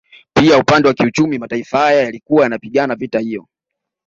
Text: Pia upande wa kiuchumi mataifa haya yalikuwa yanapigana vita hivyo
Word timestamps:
Pia 0.33 0.57
upande 0.57 0.87
wa 0.87 0.93
kiuchumi 0.93 1.37
mataifa 1.39 1.77
haya 1.79 2.01
yalikuwa 2.03 2.43
yanapigana 2.43 2.95
vita 2.95 3.19
hivyo 3.19 3.47